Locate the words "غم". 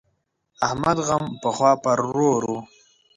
1.07-1.23